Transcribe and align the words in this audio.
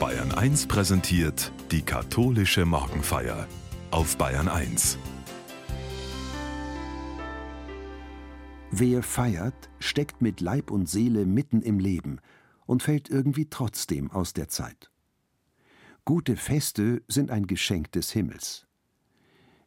Bayern 0.00 0.32
1 0.32 0.66
präsentiert 0.66 1.52
die 1.70 1.82
katholische 1.82 2.64
Morgenfeier 2.64 3.46
auf 3.90 4.16
Bayern 4.16 4.48
1. 4.48 4.96
Wer 8.70 9.02
feiert, 9.02 9.68
steckt 9.78 10.22
mit 10.22 10.40
Leib 10.40 10.70
und 10.70 10.88
Seele 10.88 11.26
mitten 11.26 11.60
im 11.60 11.78
Leben 11.78 12.20
und 12.64 12.82
fällt 12.82 13.10
irgendwie 13.10 13.50
trotzdem 13.50 14.10
aus 14.10 14.32
der 14.32 14.48
Zeit. 14.48 14.90
Gute 16.06 16.36
Feste 16.36 17.02
sind 17.06 17.30
ein 17.30 17.46
Geschenk 17.46 17.92
des 17.92 18.10
Himmels. 18.10 18.66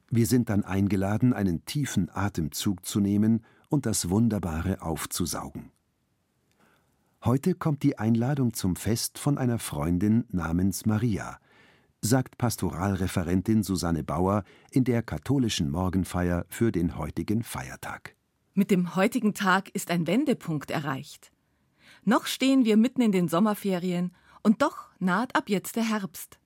Wir 0.10 0.26
sind 0.26 0.50
dann 0.50 0.64
eingeladen, 0.64 1.34
einen 1.34 1.64
tiefen 1.66 2.10
Atemzug 2.12 2.88
zu 2.88 3.00
nehmen 3.00 3.46
und 3.70 3.86
das 3.86 4.10
Wunderbare 4.10 4.82
aufzusaugen. 4.82 5.73
Heute 7.26 7.56
kommt 7.56 7.84
die 7.84 7.98
Einladung 7.98 8.54
zum 8.54 8.76
Fest 8.76 9.18
von 9.18 9.38
einer 9.38 9.58
Freundin 9.58 10.26
namens 10.28 10.86
Maria, 10.86 11.40
sagt 12.02 12.38
Pastoralreferentin 12.38 13.64
Susanne 13.64 14.04
Bauer 14.04 14.44
in 14.72 14.84
der 14.84 15.02
katholischen 15.04 15.72
Morgenfeier 15.72 16.46
für 16.50 16.74
den 16.74 16.98
heutigen 16.98 17.42
Feiertag. 17.42 18.18
Mit 18.54 18.72
dem 18.72 18.98
heutigen 18.98 19.34
Tag 19.34 19.70
ist 19.70 19.90
ein 19.90 20.06
Wendepunkt 20.06 20.70
erreicht. 20.70 21.32
Noch 22.04 22.26
stehen 22.26 22.66
wir 22.66 22.76
mitten 22.76 23.02
in 23.02 23.14
den 23.14 23.30
Sommerferien 23.30 24.14
und 24.42 24.62
doch 24.62 24.90
naht 25.00 25.34
ab 25.38 25.48
jetzt 25.48 25.78
der 25.78 25.90
Herbst. 25.90 26.40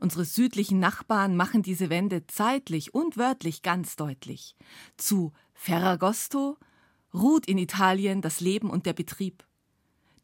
Unsere 0.00 0.26
südlichen 0.26 0.80
Nachbarn 0.80 1.34
machen 1.34 1.62
diese 1.62 1.88
Wende 1.88 2.26
zeitlich 2.26 2.92
und 2.92 3.16
wörtlich 3.16 3.62
ganz 3.62 3.96
deutlich. 3.96 4.54
Zu 4.98 5.32
Ferragosto 5.54 6.58
ruht 7.14 7.46
in 7.46 7.56
Italien 7.56 8.20
das 8.20 8.40
Leben 8.40 8.68
und 8.68 8.84
der 8.84 8.92
Betrieb. 8.92 9.46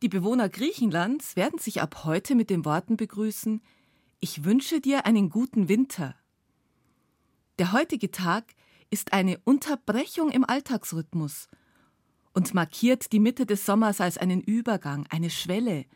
Die 0.02 0.08
Bewohner 0.10 0.50
Griechenlands 0.50 1.36
werden 1.36 1.58
sich 1.58 1.80
ab 1.80 2.04
heute 2.04 2.34
mit 2.34 2.50
den 2.50 2.66
Worten 2.66 2.98
begrüßen 2.98 3.62
Ich 4.20 4.44
wünsche 4.44 4.80
dir 4.80 5.06
einen 5.06 5.30
guten 5.30 5.70
Winter. 5.70 6.14
Der 7.58 7.72
heutige 7.72 8.10
Tag 8.10 8.44
ist 8.90 9.14
eine 9.14 9.38
Unterbrechung 9.44 10.30
im 10.30 10.44
Alltagsrhythmus 10.44 11.48
und 12.34 12.52
markiert 12.52 13.12
die 13.12 13.20
Mitte 13.20 13.46
des 13.46 13.64
Sommers 13.64 14.02
als 14.02 14.18
einen 14.18 14.42
Übergang, 14.42 15.06
eine 15.08 15.30
Schwelle. 15.30 15.86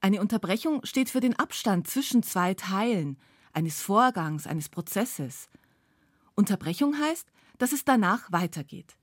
Eine 0.00 0.20
Unterbrechung 0.20 0.84
steht 0.84 1.10
für 1.10 1.20
den 1.20 1.36
Abstand 1.36 1.88
zwischen 1.88 2.22
zwei 2.22 2.54
Teilen 2.54 3.18
eines 3.52 3.82
Vorgangs, 3.82 4.46
eines 4.46 4.68
Prozesses. 4.68 5.48
Unterbrechung 6.36 6.96
heißt, 6.96 7.26
dass 7.58 7.72
es 7.72 7.84
danach 7.84 8.30
weitergeht. 8.30 8.96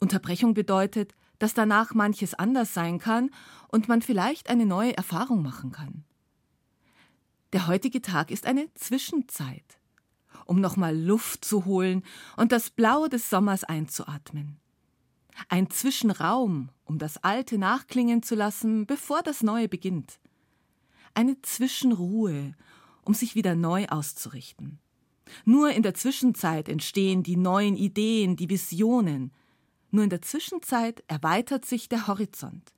Unterbrechung 0.00 0.52
bedeutet, 0.52 1.14
dass 1.40 1.54
danach 1.54 1.94
manches 1.94 2.34
anders 2.34 2.72
sein 2.72 3.00
kann 3.00 3.30
und 3.66 3.88
man 3.88 4.02
vielleicht 4.02 4.48
eine 4.48 4.66
neue 4.66 4.96
Erfahrung 4.96 5.42
machen 5.42 5.72
kann. 5.72 6.04
Der 7.52 7.66
heutige 7.66 8.00
Tag 8.00 8.30
ist 8.30 8.46
eine 8.46 8.72
Zwischenzeit, 8.74 9.80
um 10.44 10.60
nochmal 10.60 10.96
Luft 10.96 11.44
zu 11.44 11.64
holen 11.64 12.04
und 12.36 12.52
das 12.52 12.70
Blau 12.70 13.08
des 13.08 13.28
Sommers 13.28 13.64
einzuatmen. 13.64 14.60
Ein 15.48 15.70
Zwischenraum, 15.70 16.68
um 16.84 16.98
das 16.98 17.16
Alte 17.24 17.58
nachklingen 17.58 18.22
zu 18.22 18.34
lassen, 18.34 18.86
bevor 18.86 19.22
das 19.22 19.42
Neue 19.42 19.68
beginnt. 19.68 20.20
Eine 21.14 21.40
Zwischenruhe, 21.42 22.54
um 23.02 23.14
sich 23.14 23.34
wieder 23.34 23.54
neu 23.54 23.86
auszurichten. 23.86 24.78
Nur 25.44 25.70
in 25.70 25.82
der 25.82 25.94
Zwischenzeit 25.94 26.68
entstehen 26.68 27.22
die 27.22 27.36
neuen 27.36 27.76
Ideen, 27.76 28.36
die 28.36 28.50
Visionen, 28.50 29.32
nur 29.90 30.04
in 30.04 30.10
der 30.10 30.22
Zwischenzeit 30.22 31.02
erweitert 31.08 31.64
sich 31.64 31.88
der 31.88 32.06
Horizont. 32.06 32.72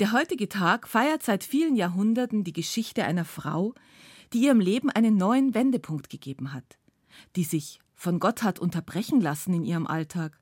Der 0.00 0.12
heutige 0.12 0.48
Tag 0.48 0.88
feiert 0.88 1.22
seit 1.22 1.44
vielen 1.44 1.76
Jahrhunderten 1.76 2.42
die 2.42 2.52
Geschichte 2.52 3.04
einer 3.04 3.24
Frau, 3.24 3.74
die 4.32 4.44
ihrem 4.44 4.60
Leben 4.60 4.90
einen 4.90 5.16
neuen 5.16 5.54
Wendepunkt 5.54 6.08
gegeben 6.08 6.52
hat, 6.52 6.78
die 7.36 7.44
sich 7.44 7.80
von 7.94 8.18
Gott 8.18 8.42
hat 8.42 8.58
unterbrechen 8.58 9.20
lassen 9.20 9.52
in 9.52 9.64
ihrem 9.64 9.86
Alltag 9.86 10.38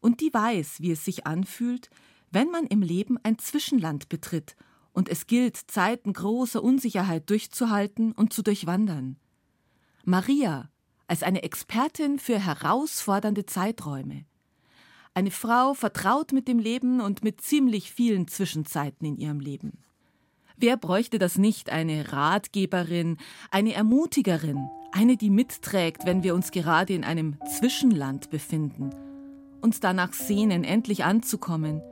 und 0.00 0.20
die 0.20 0.32
weiß, 0.32 0.80
wie 0.80 0.92
es 0.92 1.04
sich 1.04 1.26
anfühlt, 1.26 1.90
wenn 2.30 2.50
man 2.50 2.66
im 2.66 2.80
Leben 2.80 3.18
ein 3.22 3.38
Zwischenland 3.38 4.08
betritt 4.08 4.56
und 4.92 5.10
es 5.10 5.26
gilt, 5.26 5.56
Zeiten 5.56 6.14
großer 6.14 6.62
Unsicherheit 6.62 7.28
durchzuhalten 7.28 8.12
und 8.12 8.32
zu 8.32 8.42
durchwandern. 8.42 9.18
Maria 10.04 10.70
als 11.06 11.22
eine 11.22 11.42
Expertin 11.42 12.18
für 12.18 12.38
herausfordernde 12.38 13.46
Zeiträume. 13.46 14.24
Eine 15.14 15.30
Frau 15.30 15.74
vertraut 15.74 16.32
mit 16.32 16.46
dem 16.46 16.58
Leben 16.58 17.00
und 17.00 17.24
mit 17.24 17.40
ziemlich 17.40 17.90
vielen 17.90 18.28
Zwischenzeiten 18.28 19.06
in 19.06 19.16
ihrem 19.16 19.40
Leben. 19.40 19.78
Wer 20.58 20.76
bräuchte 20.76 21.18
das 21.18 21.38
nicht? 21.38 21.70
Eine 21.70 22.12
Ratgeberin, 22.12 23.18
eine 23.50 23.74
Ermutigerin, 23.74 24.68
eine, 24.92 25.16
die 25.16 25.30
mitträgt, 25.30 26.06
wenn 26.06 26.22
wir 26.22 26.34
uns 26.34 26.50
gerade 26.50 26.94
in 26.94 27.04
einem 27.04 27.36
Zwischenland 27.58 28.30
befinden, 28.30 28.90
uns 29.60 29.80
danach 29.80 30.12
sehnen, 30.12 30.64
endlich 30.64 31.04
anzukommen, 31.04 31.82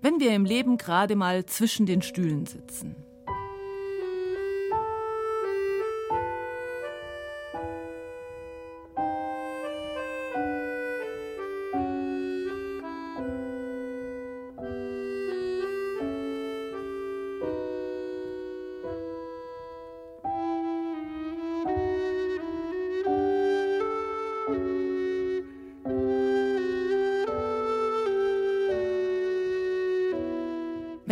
wenn 0.00 0.20
wir 0.20 0.34
im 0.34 0.44
Leben 0.44 0.78
gerade 0.78 1.16
mal 1.16 1.46
zwischen 1.46 1.86
den 1.86 2.02
Stühlen 2.02 2.46
sitzen. 2.46 2.94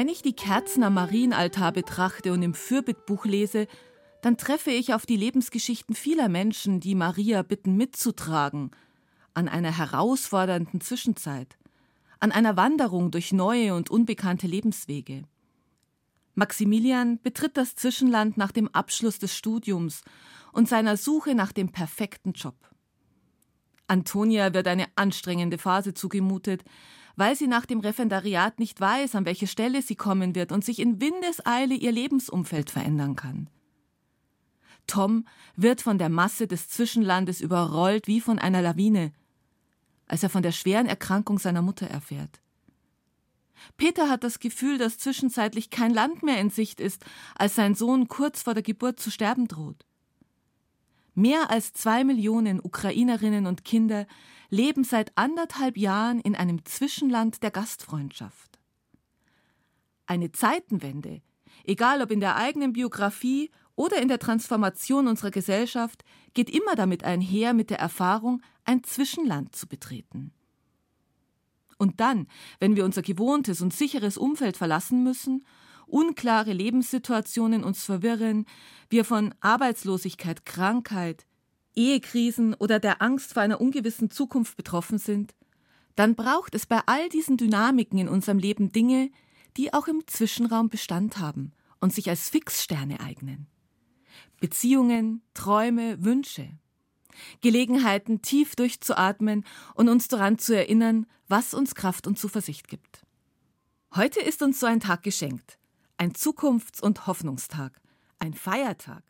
Wenn 0.06 0.12
ich 0.12 0.22
die 0.22 0.36
Kerzen 0.36 0.84
am 0.84 0.94
Marienaltar 0.94 1.72
betrachte 1.72 2.32
und 2.32 2.40
im 2.40 2.54
Fürbittbuch 2.54 3.24
lese, 3.24 3.66
dann 4.22 4.36
treffe 4.36 4.70
ich 4.70 4.94
auf 4.94 5.04
die 5.04 5.16
Lebensgeschichten 5.16 5.96
vieler 5.96 6.28
Menschen, 6.28 6.78
die 6.78 6.94
Maria 6.94 7.42
bitten 7.42 7.76
mitzutragen, 7.76 8.70
an 9.34 9.48
einer 9.48 9.76
herausfordernden 9.76 10.80
Zwischenzeit, 10.80 11.58
an 12.20 12.30
einer 12.30 12.56
Wanderung 12.56 13.10
durch 13.10 13.32
neue 13.32 13.74
und 13.74 13.90
unbekannte 13.90 14.46
Lebenswege. 14.46 15.24
Maximilian 16.36 17.18
betritt 17.20 17.56
das 17.56 17.74
Zwischenland 17.74 18.36
nach 18.36 18.52
dem 18.52 18.68
Abschluss 18.68 19.18
des 19.18 19.36
Studiums 19.36 20.02
und 20.52 20.68
seiner 20.68 20.96
Suche 20.96 21.34
nach 21.34 21.50
dem 21.50 21.72
perfekten 21.72 22.30
Job. 22.30 22.54
Antonia 23.88 24.54
wird 24.54 24.68
eine 24.68 24.86
anstrengende 24.94 25.58
Phase 25.58 25.94
zugemutet, 25.94 26.62
weil 27.16 27.34
sie 27.34 27.46
nach 27.46 27.66
dem 27.66 27.80
Referendariat 27.80 28.58
nicht 28.58 28.80
weiß, 28.80 29.14
an 29.14 29.24
welche 29.24 29.46
Stelle 29.46 29.82
sie 29.82 29.96
kommen 29.96 30.34
wird 30.34 30.52
und 30.52 30.64
sich 30.64 30.78
in 30.78 31.00
Windeseile 31.00 31.74
ihr 31.74 31.92
Lebensumfeld 31.92 32.70
verändern 32.70 33.16
kann. 33.16 33.48
Tom 34.86 35.26
wird 35.56 35.82
von 35.82 35.98
der 35.98 36.10
Masse 36.10 36.46
des 36.46 36.68
Zwischenlandes 36.68 37.40
überrollt 37.40 38.06
wie 38.06 38.20
von 38.20 38.38
einer 38.38 38.62
Lawine, 38.62 39.12
als 40.06 40.22
er 40.22 40.30
von 40.30 40.42
der 40.42 40.52
schweren 40.52 40.86
Erkrankung 40.86 41.38
seiner 41.38 41.62
Mutter 41.62 41.88
erfährt. 41.88 42.40
Peter 43.76 44.08
hat 44.08 44.22
das 44.22 44.38
Gefühl, 44.38 44.78
dass 44.78 44.98
zwischenzeitlich 44.98 45.70
kein 45.70 45.92
Land 45.92 46.22
mehr 46.22 46.40
in 46.40 46.50
Sicht 46.50 46.78
ist, 46.78 47.04
als 47.34 47.54
sein 47.54 47.74
Sohn 47.74 48.06
kurz 48.06 48.42
vor 48.42 48.54
der 48.54 48.62
Geburt 48.62 49.00
zu 49.00 49.10
sterben 49.10 49.48
droht. 49.48 49.84
Mehr 51.14 51.50
als 51.50 51.72
zwei 51.72 52.04
Millionen 52.04 52.60
Ukrainerinnen 52.60 53.46
und 53.46 53.64
Kinder 53.64 54.06
leben 54.48 54.84
seit 54.84 55.16
anderthalb 55.16 55.76
Jahren 55.76 56.20
in 56.20 56.34
einem 56.34 56.64
Zwischenland 56.64 57.42
der 57.42 57.50
Gastfreundschaft. 57.50 58.58
Eine 60.06 60.32
Zeitenwende, 60.32 61.22
egal 61.64 62.02
ob 62.02 62.10
in 62.10 62.20
der 62.20 62.36
eigenen 62.36 62.72
Biografie 62.72 63.50
oder 63.74 64.00
in 64.00 64.08
der 64.08 64.18
Transformation 64.18 65.08
unserer 65.08 65.30
Gesellschaft, 65.30 66.04
geht 66.34 66.50
immer 66.50 66.74
damit 66.76 67.04
einher 67.04 67.54
mit 67.54 67.70
der 67.70 67.78
Erfahrung, 67.78 68.42
ein 68.64 68.84
Zwischenland 68.84 69.54
zu 69.54 69.66
betreten. 69.66 70.32
Und 71.78 72.00
dann, 72.00 72.26
wenn 72.58 72.76
wir 72.76 72.84
unser 72.84 73.02
gewohntes 73.02 73.60
und 73.60 73.74
sicheres 73.74 74.16
Umfeld 74.16 74.56
verlassen 74.56 75.02
müssen 75.02 75.44
unklare 75.86 76.52
Lebenssituationen 76.52 77.64
uns 77.64 77.84
verwirren, 77.84 78.46
wir 78.90 79.04
von 79.04 79.34
Arbeitslosigkeit, 79.40 80.44
Krankheit, 80.44 81.26
Ehekrisen 81.76 82.54
oder 82.54 82.80
der 82.80 83.02
Angst 83.02 83.34
vor 83.34 83.42
einer 83.42 83.60
ungewissen 83.60 84.10
Zukunft 84.10 84.56
betroffen 84.56 84.98
sind, 84.98 85.34
dann 85.94 86.14
braucht 86.14 86.54
es 86.54 86.66
bei 86.66 86.80
all 86.86 87.08
diesen 87.08 87.36
Dynamiken 87.36 87.98
in 87.98 88.08
unserem 88.08 88.38
Leben 88.38 88.72
Dinge, 88.72 89.10
die 89.56 89.72
auch 89.72 89.88
im 89.88 90.06
Zwischenraum 90.06 90.68
Bestand 90.68 91.18
haben 91.18 91.52
und 91.80 91.92
sich 91.92 92.08
als 92.08 92.28
Fixsterne 92.28 93.00
eignen. 93.00 93.46
Beziehungen, 94.40 95.22
Träume, 95.34 96.02
Wünsche. 96.04 96.48
Gelegenheiten, 97.40 98.20
tief 98.20 98.56
durchzuatmen 98.56 99.44
und 99.74 99.88
uns 99.88 100.08
daran 100.08 100.38
zu 100.38 100.54
erinnern, 100.54 101.06
was 101.28 101.54
uns 101.54 101.74
Kraft 101.74 102.06
und 102.06 102.18
Zuversicht 102.18 102.68
gibt. 102.68 103.06
Heute 103.94 104.20
ist 104.20 104.42
uns 104.42 104.60
so 104.60 104.66
ein 104.66 104.80
Tag 104.80 105.02
geschenkt 105.02 105.58
Ein 105.96 106.12
Zukunfts- 106.12 106.82
und 106.82 107.06
Hoffnungstag. 107.06 107.80
Ein 108.18 108.34
Feiertag. 108.34 109.02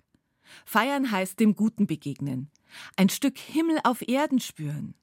Feiern 0.65 1.11
heißt 1.11 1.41
dem 1.41 1.55
Guten 1.55 1.87
begegnen. 1.87 2.51
Ein 2.97 3.09
Stück 3.09 3.39
Himmel 3.39 3.79
auf 3.85 4.07
Erden 4.07 4.41
spüren. 4.41 4.95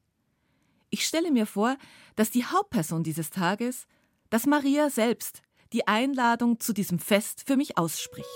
Ich 0.89 1.05
stelle 1.05 1.31
mir 1.31 1.45
vor, 1.45 1.77
dass 2.15 2.29
die 2.29 2.45
Hauptperson 2.45 3.03
dieses 3.03 3.29
Tages, 3.29 3.87
dass 4.29 4.45
Maria 4.45 4.89
selbst, 4.89 5.41
die 5.73 5.87
Einladung 5.87 6.59
zu 6.59 6.73
diesem 6.73 6.99
Fest 6.99 7.43
für 7.47 7.57
mich 7.57 7.77
ausspricht. 7.77 8.27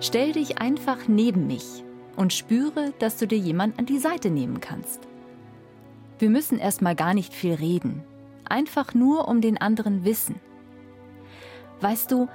Stell 0.00 0.32
dich 0.32 0.58
einfach 0.58 1.08
neben 1.08 1.46
mich 1.46 1.84
und 2.16 2.32
spüre, 2.32 2.94
dass 2.98 3.16
du 3.16 3.26
dir 3.26 3.38
jemand 3.38 3.78
an 3.78 3.86
die 3.86 3.98
Seite 3.98 4.30
nehmen 4.30 4.60
kannst. 4.60 5.00
Wir 6.18 6.30
müssen 6.30 6.58
erstmal 6.58 6.96
gar 6.96 7.14
nicht 7.14 7.34
viel 7.34 7.54
reden, 7.54 8.02
einfach 8.44 8.94
nur 8.94 9.28
um 9.28 9.40
den 9.40 9.58
anderen 9.58 10.04
wissen. 10.04 10.40
Weißt 11.80 12.10
du, 12.10 12.28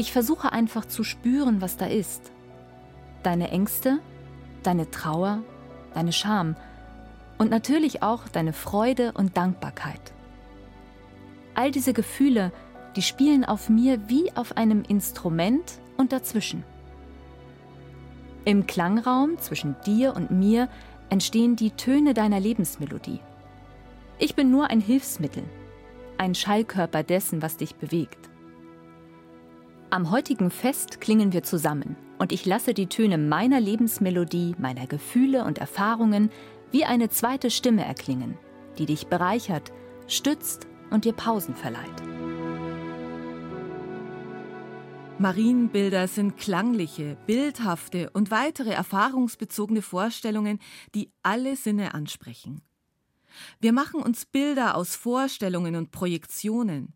ich 0.00 0.12
versuche 0.12 0.50
einfach 0.50 0.86
zu 0.86 1.04
spüren, 1.04 1.60
was 1.60 1.76
da 1.76 1.84
ist. 1.84 2.32
Deine 3.22 3.50
Ängste, 3.50 3.98
deine 4.62 4.90
Trauer, 4.90 5.42
deine 5.92 6.14
Scham 6.14 6.56
und 7.36 7.50
natürlich 7.50 8.02
auch 8.02 8.26
deine 8.26 8.54
Freude 8.54 9.12
und 9.12 9.36
Dankbarkeit. 9.36 10.00
All 11.54 11.70
diese 11.70 11.92
Gefühle, 11.92 12.50
die 12.96 13.02
spielen 13.02 13.44
auf 13.44 13.68
mir 13.68 14.08
wie 14.08 14.34
auf 14.34 14.56
einem 14.56 14.84
Instrument 14.88 15.74
und 15.98 16.12
dazwischen. 16.12 16.64
Im 18.46 18.66
Klangraum 18.66 19.36
zwischen 19.36 19.76
dir 19.84 20.16
und 20.16 20.30
mir 20.30 20.70
entstehen 21.10 21.56
die 21.56 21.72
Töne 21.72 22.14
deiner 22.14 22.40
Lebensmelodie. 22.40 23.20
Ich 24.18 24.34
bin 24.34 24.50
nur 24.50 24.70
ein 24.70 24.80
Hilfsmittel, 24.80 25.44
ein 26.16 26.34
Schallkörper 26.34 27.02
dessen, 27.02 27.42
was 27.42 27.58
dich 27.58 27.74
bewegt. 27.74 28.29
Am 29.92 30.12
heutigen 30.12 30.52
Fest 30.52 31.00
klingen 31.00 31.32
wir 31.32 31.42
zusammen 31.42 31.96
und 32.18 32.30
ich 32.30 32.46
lasse 32.46 32.74
die 32.74 32.86
Töne 32.86 33.18
meiner 33.18 33.58
Lebensmelodie, 33.58 34.54
meiner 34.56 34.86
Gefühle 34.86 35.44
und 35.44 35.58
Erfahrungen 35.58 36.30
wie 36.70 36.84
eine 36.84 37.08
zweite 37.08 37.50
Stimme 37.50 37.84
erklingen, 37.84 38.38
die 38.78 38.86
dich 38.86 39.08
bereichert, 39.08 39.72
stützt 40.06 40.68
und 40.90 41.04
dir 41.04 41.12
Pausen 41.12 41.56
verleiht. 41.56 42.02
Marienbilder 45.18 46.06
sind 46.06 46.36
klangliche, 46.36 47.16
bildhafte 47.26 48.10
und 48.10 48.30
weitere 48.30 48.70
erfahrungsbezogene 48.70 49.82
Vorstellungen, 49.82 50.60
die 50.94 51.10
alle 51.24 51.56
Sinne 51.56 51.94
ansprechen. 51.94 52.62
Wir 53.58 53.72
machen 53.72 54.00
uns 54.00 54.24
Bilder 54.24 54.76
aus 54.76 54.94
Vorstellungen 54.94 55.74
und 55.74 55.90
Projektionen. 55.90 56.94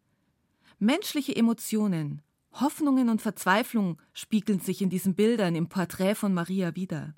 Menschliche 0.78 1.34
Emotionen, 1.34 2.22
Hoffnungen 2.60 3.08
und 3.08 3.22
Verzweiflung 3.22 4.00
spiegeln 4.12 4.60
sich 4.60 4.80
in 4.82 4.90
diesen 4.90 5.14
Bildern 5.14 5.54
im 5.54 5.68
Porträt 5.68 6.14
von 6.14 6.32
Maria 6.32 6.74
wider. 6.76 7.14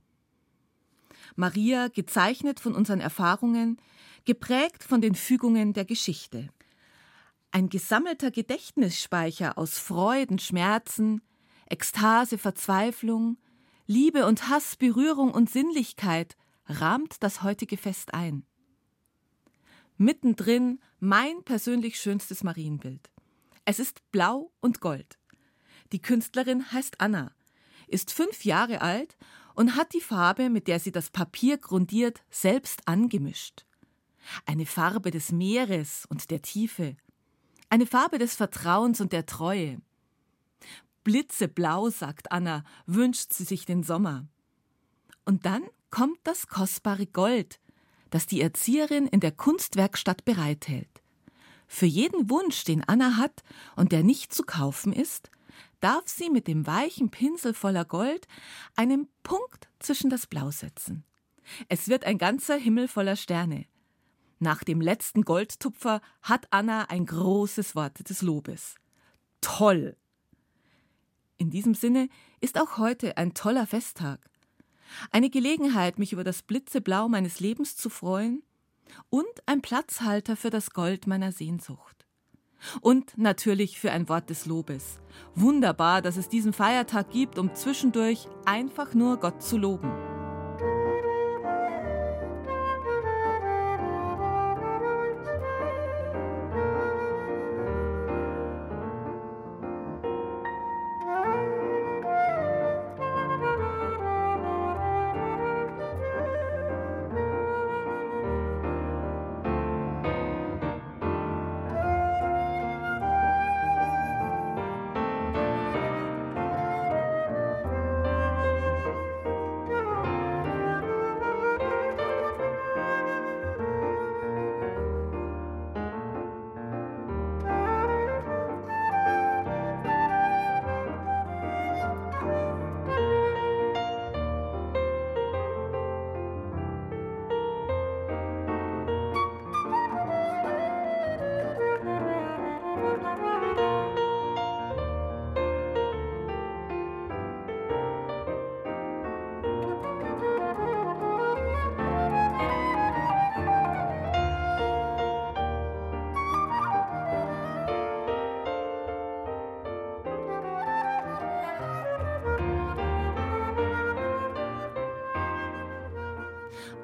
Maria 1.34 1.88
gezeichnet 1.88 2.60
von 2.60 2.74
unseren 2.74 3.00
Erfahrungen, 3.00 3.78
geprägt 4.24 4.82
von 4.82 5.00
den 5.00 5.14
Fügungen 5.14 5.72
der 5.72 5.84
Geschichte 5.84 6.48
ein 7.56 7.70
gesammelter 7.70 8.30
Gedächtnisspeicher 8.30 9.56
aus 9.56 9.78
Freuden, 9.78 10.38
Schmerzen, 10.38 11.22
Ekstase, 11.70 12.36
Verzweiflung, 12.36 13.38
Liebe 13.86 14.26
und 14.26 14.50
Hass, 14.50 14.76
Berührung 14.76 15.32
und 15.32 15.48
Sinnlichkeit 15.48 16.36
rahmt 16.66 17.22
das 17.22 17.42
heutige 17.42 17.78
Fest 17.78 18.12
ein. 18.12 18.44
Mittendrin 19.96 20.80
mein 21.00 21.44
persönlich 21.44 21.98
schönstes 21.98 22.44
Marienbild. 22.44 23.10
Es 23.64 23.78
ist 23.78 24.02
blau 24.12 24.52
und 24.60 24.82
gold. 24.82 25.18
Die 25.92 26.02
Künstlerin 26.02 26.72
heißt 26.72 27.00
Anna, 27.00 27.32
ist 27.86 28.12
fünf 28.12 28.44
Jahre 28.44 28.80
alt 28.80 29.16
und 29.54 29.76
hat 29.76 29.94
die 29.94 30.00
Farbe, 30.00 30.50
mit 30.50 30.68
der 30.68 30.80
sie 30.80 30.92
das 30.92 31.10
Papier 31.10 31.58
grundiert, 31.58 32.22
selbst 32.30 32.86
angemischt. 32.86 33.64
Eine 34.44 34.66
Farbe 34.66 35.10
des 35.10 35.32
Meeres 35.32 36.04
und 36.08 36.30
der 36.30 36.42
Tiefe, 36.42 36.96
eine 37.68 37.86
Farbe 37.86 38.18
des 38.18 38.34
Vertrauens 38.34 39.00
und 39.00 39.12
der 39.12 39.26
Treue. 39.26 39.80
Blitzeblau, 41.04 41.90
sagt 41.90 42.32
Anna, 42.32 42.64
wünscht 42.86 43.32
sie 43.32 43.44
sich 43.44 43.64
den 43.64 43.82
Sommer. 43.82 44.26
Und 45.24 45.46
dann 45.46 45.62
kommt 45.90 46.18
das 46.24 46.48
kostbare 46.48 47.06
Gold, 47.06 47.60
das 48.10 48.26
die 48.26 48.40
Erzieherin 48.40 49.06
in 49.06 49.20
der 49.20 49.32
Kunstwerkstatt 49.32 50.24
bereithält. 50.24 51.02
Für 51.68 51.86
jeden 51.86 52.30
Wunsch, 52.30 52.64
den 52.64 52.84
Anna 52.84 53.16
hat 53.16 53.42
und 53.74 53.92
der 53.92 54.04
nicht 54.04 54.32
zu 54.32 54.44
kaufen 54.44 54.92
ist, 54.92 55.30
darf 55.80 56.08
sie 56.08 56.30
mit 56.30 56.46
dem 56.46 56.66
weichen 56.66 57.10
Pinsel 57.10 57.54
voller 57.54 57.84
Gold 57.84 58.26
einen 58.74 59.08
Punkt 59.22 59.68
zwischen 59.78 60.10
das 60.10 60.26
Blau 60.26 60.50
setzen. 60.50 61.04
Es 61.68 61.88
wird 61.88 62.04
ein 62.04 62.18
ganzer 62.18 62.56
Himmel 62.56 62.88
voller 62.88 63.16
Sterne. 63.16 63.66
Nach 64.38 64.64
dem 64.64 64.80
letzten 64.80 65.22
Goldtupfer 65.22 66.02
hat 66.22 66.46
Anna 66.50 66.84
ein 66.90 67.06
großes 67.06 67.74
Wort 67.74 68.08
des 68.08 68.22
Lobes. 68.22 68.74
Toll! 69.40 69.96
In 71.38 71.50
diesem 71.50 71.74
Sinne 71.74 72.08
ist 72.40 72.58
auch 72.58 72.78
heute 72.78 73.16
ein 73.16 73.34
toller 73.34 73.66
Festtag. 73.66 74.20
Eine 75.10 75.30
Gelegenheit, 75.30 75.98
mich 75.98 76.12
über 76.12 76.24
das 76.24 76.42
Blitzeblau 76.42 77.08
meines 77.08 77.40
Lebens 77.40 77.76
zu 77.76 77.90
freuen 77.90 78.42
und 79.10 79.24
ein 79.46 79.62
Platzhalter 79.62 80.36
für 80.36 80.50
das 80.50 80.70
Gold 80.70 81.06
meiner 81.06 81.32
Sehnsucht. 81.32 81.95
Und 82.80 83.16
natürlich 83.16 83.78
für 83.78 83.92
ein 83.92 84.08
Wort 84.08 84.30
des 84.30 84.46
Lobes. 84.46 84.98
Wunderbar, 85.34 86.02
dass 86.02 86.16
es 86.16 86.28
diesen 86.28 86.52
Feiertag 86.52 87.10
gibt, 87.10 87.38
um 87.38 87.54
zwischendurch 87.54 88.26
einfach 88.44 88.94
nur 88.94 89.18
Gott 89.18 89.42
zu 89.42 89.58
loben. 89.58 90.15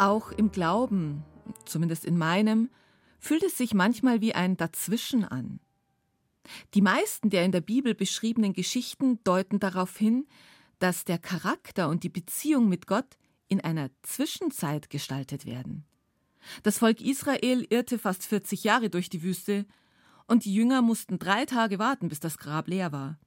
Auch 0.03 0.33
im 0.33 0.51
Glauben, 0.51 1.23
zumindest 1.65 2.05
in 2.05 2.19
meinem, 2.19 2.71
fühlt 3.21 3.45
es 3.45 3.57
sich 3.57 3.73
manchmal 3.73 4.21
wie 4.21 4.35
ein 4.35 4.57
Dazwischen 4.57 5.25
an. 5.25 5.61
Die 6.75 6.83
meisten 6.83 7.31
der 7.31 7.45
in 7.45 7.53
der 7.53 7.61
Bibel 7.61 7.95
beschriebenen 7.95 8.53
Geschichten 8.53 9.23
deuten 9.23 9.61
darauf 9.61 9.97
hin, 9.97 10.27
dass 10.81 11.05
der 11.05 11.19
Charakter 11.19 11.89
und 11.89 12.03
die 12.03 12.09
Beziehung 12.09 12.69
mit 12.69 12.89
Gott 12.89 13.17
in 13.47 13.61
einer 13.61 13.91
Zwischenzeit 14.03 14.91
gestaltet 14.91 15.47
werden. 15.47 15.85
Das 16.65 16.79
Volk 16.79 17.01
Israel 17.01 17.65
irrte 17.71 17.97
fast 17.97 18.27
40 18.27 18.65
Jahre 18.65 18.91
durch 18.91 19.09
die 19.09 19.23
Wüste 19.23 19.67
und 20.27 20.45
die 20.45 20.53
Jünger 20.53 20.83
mussten 20.83 21.21
drei 21.21 21.47
Tage 21.47 21.79
warten, 21.79 22.09
bis 22.09 22.19
das 22.19 22.39
Grab 22.39 22.67
leer 22.67 22.91
war. 22.91 23.21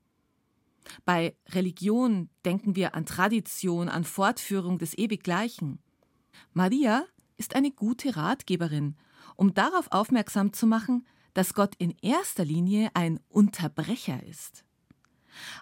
Bei 1.06 1.38
Religion 1.48 2.28
denken 2.44 2.76
wir 2.76 2.96
an 2.96 3.06
Tradition, 3.06 3.88
an 3.88 4.04
Fortführung 4.04 4.78
des 4.78 4.98
Ewiggleichen. 4.98 5.80
Maria 6.54 7.06
ist 7.38 7.56
eine 7.56 7.72
gute 7.72 8.16
Ratgeberin, 8.16 8.96
um 9.36 9.54
darauf 9.54 9.92
aufmerksam 9.92 10.54
zu 10.54 10.68
machen, 10.68 11.06
dass 11.34 11.54
Gott 11.54 11.76
in 11.78 11.94
erster 12.02 12.46
Linie 12.46 12.90
ein 12.94 13.20
Unterbrecher 13.28 14.24
ist. 14.24 14.64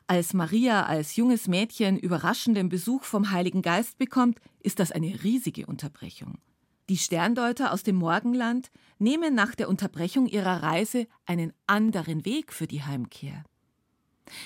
Als 0.05 0.33
Maria 0.33 0.85
als 0.85 1.15
junges 1.15 1.47
Mädchen 1.47 1.97
überraschenden 1.97 2.69
Besuch 2.69 3.03
vom 3.03 3.31
Heiligen 3.31 3.61
Geist 3.63 3.97
bekommt, 3.97 4.39
ist 4.59 4.79
das 4.79 4.91
eine 4.91 5.23
riesige 5.23 5.65
Unterbrechung. 5.65 6.37
Die 6.89 6.97
Sterndeuter 6.97 7.71
aus 7.71 7.83
dem 7.83 7.95
Morgenland 7.95 8.69
nehmen 8.99 9.33
nach 9.33 9.55
der 9.55 9.69
Unterbrechung 9.69 10.27
ihrer 10.27 10.61
Reise 10.61 11.07
einen 11.25 11.53
anderen 11.65 12.25
Weg 12.25 12.53
für 12.53 12.67
die 12.67 12.83
Heimkehr. 12.83 13.43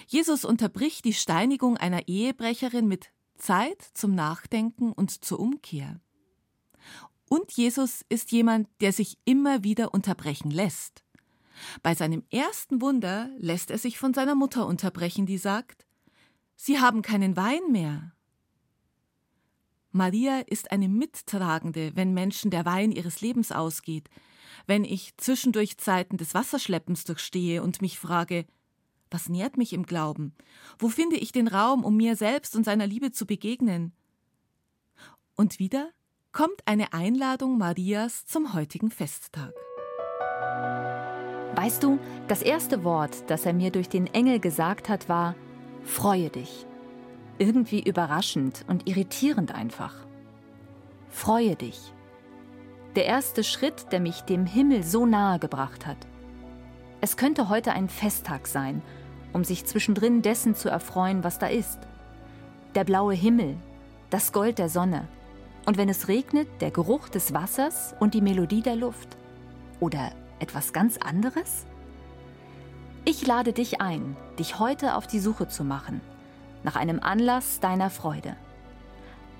Jesus 0.08 0.46
unterbricht 0.46 1.06
die 1.06 1.14
Steinigung 1.14 1.78
einer 1.78 2.08
Ehebrecherin 2.08 2.88
mit 2.88 3.12
Zeit 3.38 3.82
zum 3.94 4.16
Nachdenken 4.16 4.92
und 4.92 5.24
zur 5.24 5.40
Umkehr. 5.40 6.00
Und 7.30 7.52
Jesus 7.52 8.06
ist 8.10 8.32
jemand, 8.32 8.70
der 8.80 8.94
sich 8.94 9.18
immer 9.26 9.64
wieder 9.64 9.94
unterbrechen 9.94 10.52
lässt. 10.52 11.04
Bei 11.84 11.96
seinem 11.96 12.24
ersten 12.30 12.82
Wunder 12.82 13.30
lässt 13.38 13.72
er 13.72 13.78
sich 13.78 13.98
von 13.98 14.14
seiner 14.14 14.36
Mutter 14.36 14.68
unterbrechen, 14.68 15.26
die 15.26 15.38
sagt, 15.38 15.86
Sie 16.56 16.80
haben 16.80 17.02
keinen 17.02 17.36
Wein 17.36 17.72
mehr. 17.72 18.14
Maria 19.92 20.40
ist 20.40 20.72
eine 20.72 20.88
Mittragende, 20.88 21.92
wenn 21.96 22.14
Menschen 22.14 22.52
der 22.52 22.66
Wein 22.66 22.92
ihres 22.92 23.22
Lebens 23.22 23.52
ausgeht, 23.52 24.10
wenn 24.66 24.84
ich 24.84 25.16
zwischendurch 25.18 25.78
Zeiten 25.78 26.18
des 26.18 26.34
Wasserschleppens 26.34 27.04
durchstehe 27.04 27.64
und 27.64 27.82
mich 27.82 28.00
frage, 28.00 28.46
was 29.10 29.30
nährt 29.30 29.58
mich 29.58 29.74
im 29.74 29.86
Glauben? 29.86 30.36
Wo 30.78 30.90
finde 30.90 31.16
ich 31.16 31.32
den 31.32 31.48
Raum, 31.48 31.84
um 31.84 31.96
mir 31.96 32.16
selbst 32.16 32.56
und 32.56 32.64
seiner 32.64 32.88
Liebe 32.88 33.12
zu 33.12 33.26
begegnen? 33.26 33.94
Und 35.36 35.60
wieder 35.60 35.92
kommt 36.38 36.62
eine 36.66 36.94
Einladung 36.94 37.58
Marias 37.58 38.28
zum 38.28 38.54
heutigen 38.54 38.92
Festtag. 38.92 39.56
Weißt 41.56 41.82
du, 41.82 41.98
das 42.28 42.44
erste 42.44 42.84
Wort, 42.84 43.28
das 43.32 43.48
er 43.48 43.54
mir 43.54 43.72
durch 43.72 43.90
den 43.90 44.06
Engel 44.06 44.40
gesagt 44.40 44.88
hat, 44.88 45.10
war 45.10 45.34
Freue 45.84 46.30
dich. 46.30 46.68
Irgendwie 47.40 47.82
überraschend 47.82 48.66
und 48.68 48.88
irritierend 48.88 49.56
einfach. 49.56 49.96
Freue 51.10 51.56
dich. 51.56 51.92
Der 52.96 53.06
erste 53.06 53.44
Schritt, 53.44 53.92
der 53.92 54.00
mich 54.00 54.22
dem 54.22 54.46
Himmel 54.46 54.84
so 54.84 55.08
nahe 55.08 55.40
gebracht 55.40 55.88
hat. 55.88 56.06
Es 57.02 57.18
könnte 57.18 57.50
heute 57.50 57.72
ein 57.72 57.90
Festtag 57.90 58.46
sein, 58.46 58.84
um 59.34 59.44
sich 59.44 59.66
zwischendrin 59.66 60.22
dessen 60.22 60.54
zu 60.54 60.70
erfreuen, 60.70 61.24
was 61.24 61.40
da 61.40 61.48
ist. 61.48 61.80
Der 62.76 62.84
blaue 62.84 63.16
Himmel, 63.16 63.58
das 64.12 64.32
Gold 64.32 64.60
der 64.60 64.70
Sonne, 64.70 65.08
und 65.68 65.78
wenn 65.78 65.90
es 65.90 66.08
regnet, 66.08 66.48
der 66.62 66.72
Geruch 66.72 67.10
des 67.10 67.34
Wassers 67.34 67.94
und 68.00 68.14
die 68.14 68.22
Melodie 68.22 68.62
der 68.62 68.78
Luft. 68.78 69.18
Oder 69.82 70.14
etwas 70.40 70.72
ganz 70.72 70.98
anderes? 70.98 71.66
Ich 73.04 73.28
lade 73.28 73.52
dich 73.52 73.82
ein, 73.82 74.16
dich 74.40 74.60
heute 74.60 74.96
auf 74.96 75.08
die 75.08 75.20
Suche 75.20 75.50
zu 75.50 75.66
machen, 75.66 76.00
nach 76.64 76.78
einem 76.78 77.02
Anlass 77.02 77.60
deiner 77.60 77.90
Freude. 77.90 78.38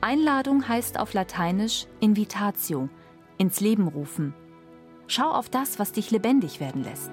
Einladung 0.02 0.68
heißt 0.68 1.00
auf 1.00 1.14
Lateinisch 1.14 1.88
Invitatio, 2.02 2.90
ins 3.38 3.62
Leben 3.62 3.88
rufen. 3.88 4.34
Schau 5.08 5.32
auf 5.32 5.48
das, 5.48 5.80
was 5.80 5.94
dich 5.94 6.12
lebendig 6.12 6.60
werden 6.60 6.84
lässt. 6.84 7.12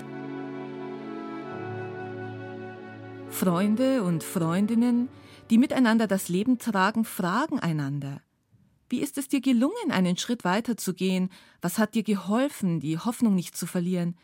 Freunde 3.31 4.03
und 4.03 4.25
Freundinnen, 4.25 5.09
die 5.51 5.59
miteinander 5.59 6.09
das 6.09 6.29
Leben 6.29 6.59
tragen, 6.59 7.05
fragen 7.05 7.61
einander, 7.61 8.21
wie 8.95 9.01
ist 9.01 9.19
es 9.19 9.27
dir 9.27 9.41
gelungen, 9.41 9.91
einen 9.91 10.17
Schritt 10.17 10.45
weiter 10.45 10.77
zu 10.77 10.95
gehen? 10.95 11.29
Was 11.61 11.79
hat 11.79 11.97
dir 11.97 12.05
geholfen, 12.05 12.79
die 12.79 12.97
Hoffnung 12.97 13.35
nicht 13.35 13.57
zu 13.57 13.67
verlieren? 13.67 14.17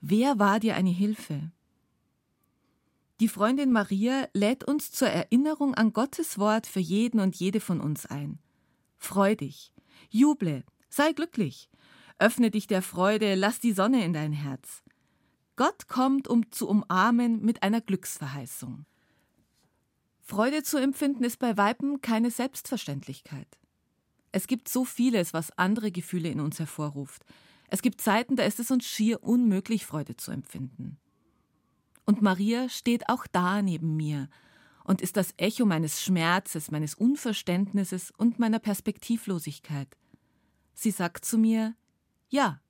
Wer 0.00 0.40
war 0.40 0.58
dir 0.58 0.74
eine 0.74 0.90
Hilfe? 0.90 1.52
Die 3.20 3.28
Freundin 3.28 3.70
Maria 3.70 4.26
lädt 4.34 4.64
uns 4.64 4.90
zur 4.90 5.06
Erinnerung 5.06 5.76
an 5.76 5.92
Gottes 5.92 6.40
Wort 6.40 6.66
für 6.66 6.80
jeden 6.80 7.20
und 7.20 7.36
jede 7.36 7.60
von 7.60 7.80
uns 7.80 8.04
ein. 8.04 8.40
Freu 8.98 9.36
dich, 9.36 9.72
juble, 10.08 10.64
sei 10.88 11.12
glücklich, 11.12 11.70
öffne 12.18 12.50
dich 12.50 12.66
der 12.66 12.82
Freude, 12.82 13.36
lass 13.36 13.60
die 13.60 13.72
Sonne 13.72 14.04
in 14.04 14.12
dein 14.12 14.32
Herz. 14.32 14.82
Gott 15.54 15.86
kommt, 15.86 16.26
um 16.26 16.50
zu 16.50 16.68
umarmen 16.68 17.42
mit 17.42 17.62
einer 17.62 17.80
Glücksverheißung. 17.80 18.86
Freude 20.20 20.64
zu 20.64 20.78
empfinden 20.78 21.22
ist 21.22 21.38
bei 21.38 21.56
Weiben 21.56 22.00
keine 22.00 22.32
Selbstverständlichkeit. 22.32 23.60
Es 24.32 24.46
gibt 24.46 24.68
so 24.68 24.84
vieles, 24.84 25.32
was 25.32 25.56
andere 25.58 25.90
Gefühle 25.90 26.28
in 26.28 26.40
uns 26.40 26.58
hervorruft. 26.58 27.24
Es 27.68 27.82
gibt 27.82 28.00
Zeiten, 28.00 28.36
da 28.36 28.44
ist 28.44 28.60
es 28.60 28.70
uns 28.70 28.86
schier 28.86 29.22
unmöglich, 29.22 29.86
Freude 29.86 30.16
zu 30.16 30.30
empfinden. 30.30 30.98
Und 32.04 32.22
Maria 32.22 32.68
steht 32.68 33.08
auch 33.08 33.26
da 33.26 33.62
neben 33.62 33.96
mir 33.96 34.28
und 34.84 35.00
ist 35.00 35.16
das 35.16 35.34
Echo 35.36 35.66
meines 35.66 36.02
Schmerzes, 36.02 36.70
meines 36.70 36.94
Unverständnisses 36.94 38.10
und 38.16 38.38
meiner 38.38 38.58
Perspektivlosigkeit. 38.58 39.96
Sie 40.74 40.90
sagt 40.90 41.24
zu 41.24 41.38
mir, 41.38 41.74
ja. 42.28 42.60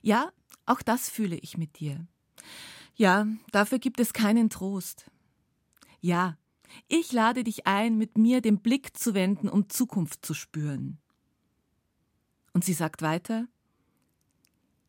Ja, 0.00 0.32
auch 0.64 0.80
das 0.82 1.10
fühle 1.10 1.36
ich 1.36 1.58
mit 1.58 1.78
dir. 1.78 2.06
Ja, 2.94 3.26
dafür 3.50 3.78
gibt 3.78 4.00
es 4.00 4.12
keinen 4.12 4.48
Trost. 4.48 5.10
Ja, 6.00 6.38
ich 6.88 7.12
lade 7.12 7.44
dich 7.44 7.66
ein, 7.66 7.96
mit 7.96 8.18
mir 8.18 8.40
den 8.40 8.60
Blick 8.60 8.96
zu 8.96 9.14
wenden, 9.14 9.48
um 9.48 9.68
Zukunft 9.68 10.24
zu 10.24 10.34
spüren. 10.34 10.98
Und 12.52 12.64
sie 12.64 12.72
sagt 12.72 13.02
weiter, 13.02 13.46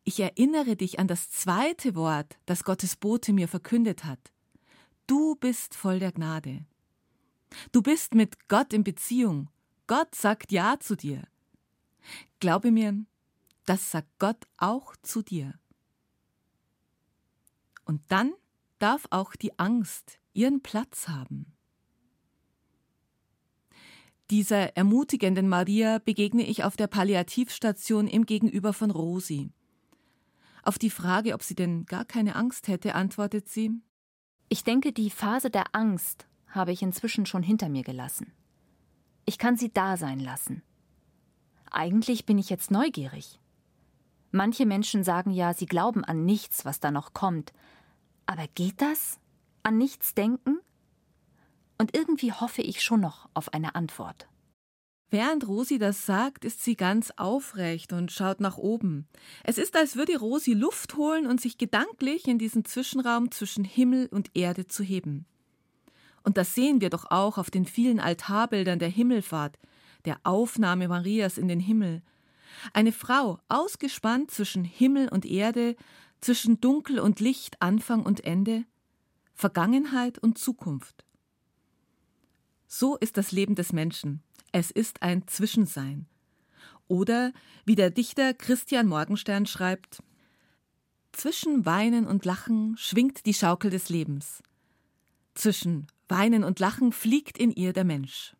ich 0.04 0.18
erinnere 0.18 0.76
dich 0.76 0.98
an 0.98 1.06
das 1.06 1.30
zweite 1.30 1.94
Wort, 1.94 2.36
das 2.46 2.64
Gottes 2.64 2.96
Bote 2.96 3.32
mir 3.32 3.46
verkündet 3.46 4.04
hat. 4.04 4.32
Du 5.06 5.36
bist 5.36 5.74
voll 5.74 6.00
der 6.00 6.12
Gnade. 6.12 6.64
Du 7.70 7.82
bist 7.82 8.14
mit 8.14 8.48
Gott 8.48 8.72
in 8.72 8.82
Beziehung. 8.82 9.48
Gott 9.86 10.14
sagt 10.14 10.50
Ja 10.50 10.80
zu 10.80 10.96
dir. 10.96 11.22
Glaube 12.40 12.72
mir, 12.72 13.04
das 13.64 13.90
sagt 13.90 14.08
Gott 14.18 14.44
auch 14.56 14.96
zu 15.02 15.22
dir. 15.22 15.54
Und 17.84 18.00
dann 18.08 18.32
darf 18.78 19.06
auch 19.10 19.36
die 19.36 19.58
Angst 19.58 20.18
ihren 20.32 20.62
Platz 20.62 21.08
haben. 21.08 21.52
Dieser 24.32 24.78
ermutigenden 24.78 25.46
Maria 25.46 25.98
begegne 25.98 26.46
ich 26.46 26.64
auf 26.64 26.74
der 26.74 26.86
Palliativstation 26.86 28.06
im 28.06 28.24
Gegenüber 28.24 28.72
von 28.72 28.90
Rosi. 28.90 29.50
Auf 30.62 30.78
die 30.78 30.88
Frage, 30.88 31.34
ob 31.34 31.42
sie 31.42 31.54
denn 31.54 31.84
gar 31.84 32.06
keine 32.06 32.34
Angst 32.34 32.66
hätte, 32.66 32.94
antwortet 32.94 33.50
sie 33.50 33.72
Ich 34.48 34.64
denke, 34.64 34.94
die 34.94 35.10
Phase 35.10 35.50
der 35.50 35.74
Angst 35.74 36.26
habe 36.48 36.72
ich 36.72 36.80
inzwischen 36.80 37.26
schon 37.26 37.42
hinter 37.42 37.68
mir 37.68 37.82
gelassen. 37.82 38.32
Ich 39.26 39.36
kann 39.36 39.58
sie 39.58 39.70
da 39.70 39.98
sein 39.98 40.18
lassen. 40.18 40.62
Eigentlich 41.70 42.24
bin 42.24 42.38
ich 42.38 42.48
jetzt 42.48 42.70
neugierig. 42.70 43.38
Manche 44.30 44.64
Menschen 44.64 45.04
sagen 45.04 45.32
ja, 45.32 45.52
sie 45.52 45.66
glauben 45.66 46.06
an 46.06 46.24
nichts, 46.24 46.64
was 46.64 46.80
da 46.80 46.90
noch 46.90 47.12
kommt. 47.12 47.52
Aber 48.24 48.46
geht 48.54 48.80
das? 48.80 49.20
An 49.62 49.76
nichts 49.76 50.14
denken? 50.14 50.58
Und 51.78 51.96
irgendwie 51.96 52.32
hoffe 52.32 52.62
ich 52.62 52.82
schon 52.82 53.00
noch 53.00 53.28
auf 53.34 53.52
eine 53.52 53.74
Antwort. 53.74 54.28
Während 55.12 55.46
Rosi 55.46 55.78
das 55.78 56.06
sagt, 56.06 56.46
ist 56.46 56.64
sie 56.64 56.74
ganz 56.74 57.12
aufrecht 57.18 57.92
und 57.92 58.10
schaut 58.10 58.40
nach 58.40 58.56
oben. 58.56 59.06
Es 59.44 59.58
ist, 59.58 59.76
als 59.76 59.94
würde 59.94 60.18
Rosi 60.18 60.54
Luft 60.54 60.96
holen 60.96 61.26
und 61.26 61.38
sich 61.38 61.58
gedanklich 61.58 62.26
in 62.26 62.38
diesen 62.38 62.64
Zwischenraum 62.64 63.30
zwischen 63.30 63.62
Himmel 63.62 64.08
und 64.10 64.30
Erde 64.34 64.66
zu 64.66 64.82
heben. 64.82 65.26
Und 66.24 66.38
das 66.38 66.54
sehen 66.54 66.80
wir 66.80 66.88
doch 66.88 67.10
auch 67.10 67.36
auf 67.36 67.50
den 67.50 67.66
vielen 67.66 68.00
Altarbildern 68.00 68.78
der 68.78 68.88
Himmelfahrt, 68.88 69.58
der 70.06 70.18
Aufnahme 70.24 70.88
Marias 70.88 71.36
in 71.36 71.48
den 71.48 71.60
Himmel. 71.60 72.00
Eine 72.72 72.92
Frau, 72.92 73.38
ausgespannt 73.50 74.30
zwischen 74.30 74.64
Himmel 74.64 75.10
und 75.10 75.26
Erde, 75.26 75.76
zwischen 76.22 76.58
Dunkel 76.60 77.00
und 77.00 77.20
Licht, 77.20 77.60
Anfang 77.60 78.02
und 78.04 78.24
Ende, 78.24 78.64
Vergangenheit 79.34 80.18
und 80.18 80.38
Zukunft. 80.38 81.04
So 82.74 82.96
ist 82.96 83.18
das 83.18 83.32
Leben 83.32 83.54
des 83.54 83.74
Menschen. 83.74 84.22
Es 84.50 84.70
ist 84.70 85.02
ein 85.02 85.28
Zwischensein. 85.28 86.06
Oder, 86.88 87.34
wie 87.66 87.74
der 87.74 87.90
Dichter 87.90 88.32
Christian 88.32 88.86
Morgenstern 88.86 89.44
schreibt, 89.44 90.02
zwischen 91.12 91.66
Weinen 91.66 92.06
und 92.06 92.24
Lachen 92.24 92.74
schwingt 92.78 93.26
die 93.26 93.34
Schaukel 93.34 93.70
des 93.70 93.90
Lebens. 93.90 94.42
Zwischen 95.34 95.86
Weinen 96.08 96.44
und 96.44 96.60
Lachen 96.60 96.92
fliegt 96.92 97.36
in 97.36 97.50
ihr 97.50 97.74
der 97.74 97.84
Mensch. 97.84 98.34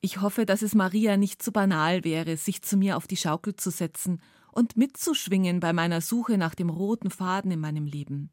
Ich 0.00 0.22
hoffe, 0.22 0.46
dass 0.46 0.62
es 0.62 0.74
Maria 0.74 1.18
nicht 1.18 1.42
zu 1.42 1.52
banal 1.52 2.02
wäre, 2.02 2.38
sich 2.38 2.62
zu 2.62 2.78
mir 2.78 2.96
auf 2.96 3.08
die 3.08 3.18
Schaukel 3.18 3.56
zu 3.56 3.68
setzen 3.68 4.22
und 4.52 4.74
mitzuschwingen 4.74 5.60
bei 5.60 5.74
meiner 5.74 6.00
Suche 6.00 6.38
nach 6.38 6.54
dem 6.54 6.70
roten 6.70 7.10
Faden 7.10 7.50
in 7.50 7.60
meinem 7.60 7.84
Leben. 7.84 8.30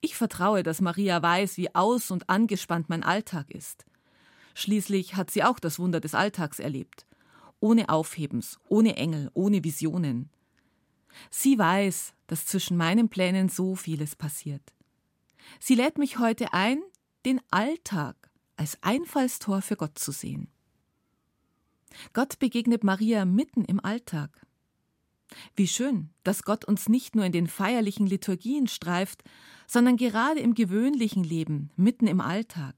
Ich 0.00 0.16
vertraue, 0.16 0.62
dass 0.62 0.80
Maria 0.80 1.22
weiß, 1.22 1.56
wie 1.56 1.74
aus 1.74 2.10
und 2.10 2.28
angespannt 2.28 2.88
mein 2.88 3.02
Alltag 3.02 3.50
ist. 3.50 3.86
Schließlich 4.54 5.16
hat 5.16 5.30
sie 5.30 5.42
auch 5.42 5.58
das 5.58 5.78
Wunder 5.78 6.00
des 6.00 6.14
Alltags 6.14 6.58
erlebt. 6.58 7.06
Ohne 7.60 7.88
Aufhebens, 7.88 8.58
ohne 8.68 8.96
Engel, 8.96 9.30
ohne 9.34 9.64
Visionen. 9.64 10.30
Sie 11.30 11.58
weiß, 11.58 12.14
dass 12.26 12.46
zwischen 12.46 12.76
meinen 12.76 13.08
Plänen 13.08 13.48
so 13.48 13.76
vieles 13.76 14.16
passiert. 14.16 14.74
Sie 15.60 15.74
lädt 15.74 15.98
mich 15.98 16.18
heute 16.18 16.52
ein, 16.52 16.82
den 17.24 17.40
Alltag 17.50 18.30
als 18.56 18.78
Einfallstor 18.82 19.62
für 19.62 19.76
Gott 19.76 19.98
zu 19.98 20.12
sehen. 20.12 20.48
Gott 22.12 22.38
begegnet 22.38 22.84
Maria 22.84 23.24
mitten 23.24 23.64
im 23.64 23.84
Alltag. 23.84 24.45
Wie 25.54 25.68
schön, 25.68 26.10
dass 26.24 26.44
Gott 26.44 26.64
uns 26.64 26.88
nicht 26.88 27.16
nur 27.16 27.24
in 27.24 27.32
den 27.32 27.46
feierlichen 27.46 28.06
Liturgien 28.06 28.68
streift, 28.68 29.22
sondern 29.66 29.96
gerade 29.96 30.40
im 30.40 30.54
gewöhnlichen 30.54 31.24
Leben, 31.24 31.70
mitten 31.76 32.06
im 32.06 32.20
Alltag. 32.20 32.74